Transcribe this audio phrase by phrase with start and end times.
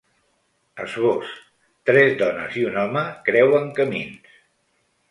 [0.85, 1.35] Esbós:
[1.91, 4.43] Tres dones i un home creuen camins.